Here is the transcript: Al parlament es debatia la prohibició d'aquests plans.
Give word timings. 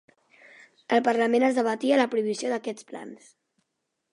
Al 0.95 1.03
parlament 1.07 1.45
es 1.49 1.59
debatia 1.59 1.99
la 2.01 2.07
prohibició 2.15 2.51
d'aquests 2.55 2.89
plans. 2.91 3.29